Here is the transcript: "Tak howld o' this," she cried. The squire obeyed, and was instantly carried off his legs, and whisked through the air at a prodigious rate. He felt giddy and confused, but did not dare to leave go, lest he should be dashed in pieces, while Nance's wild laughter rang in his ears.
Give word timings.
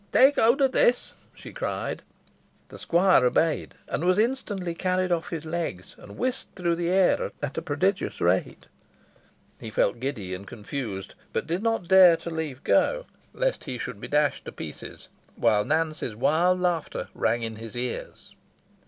"Tak 0.13 0.37
howld 0.37 0.63
o' 0.63 0.67
this," 0.67 1.13
she 1.35 1.53
cried. 1.53 2.01
The 2.69 2.79
squire 2.79 3.23
obeyed, 3.23 3.75
and 3.87 4.03
was 4.03 4.17
instantly 4.17 4.73
carried 4.73 5.11
off 5.11 5.29
his 5.29 5.45
legs, 5.45 5.93
and 5.99 6.17
whisked 6.17 6.55
through 6.55 6.77
the 6.77 6.89
air 6.89 7.31
at 7.43 7.55
a 7.59 7.61
prodigious 7.61 8.19
rate. 8.19 8.65
He 9.59 9.69
felt 9.69 9.99
giddy 9.99 10.33
and 10.33 10.47
confused, 10.47 11.13
but 11.33 11.45
did 11.45 11.61
not 11.61 11.87
dare 11.87 12.17
to 12.17 12.31
leave 12.31 12.63
go, 12.63 13.05
lest 13.31 13.65
he 13.65 13.77
should 13.77 14.01
be 14.01 14.07
dashed 14.07 14.47
in 14.47 14.55
pieces, 14.55 15.09
while 15.35 15.63
Nance's 15.63 16.15
wild 16.15 16.59
laughter 16.59 17.09
rang 17.13 17.43
in 17.43 17.57
his 17.57 17.77
ears. 17.77 18.33